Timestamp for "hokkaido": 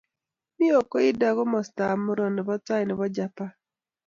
0.75-1.27